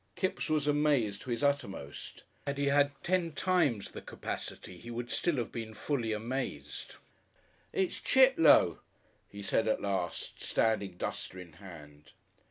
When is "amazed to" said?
0.67-1.29